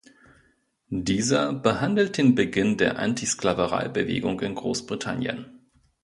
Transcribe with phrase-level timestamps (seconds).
[0.89, 5.59] Dieser behandelt den Beginn der Antisklavereibewegung in Großbritannien.